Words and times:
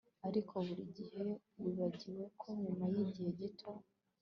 ariko 0.27 0.53
burigihe 0.65 1.23
wibagiwe 1.61 2.23
ko 2.39 2.47
nyuma 2.61 2.83
yigihe 2.93 3.29
gito 3.39 3.69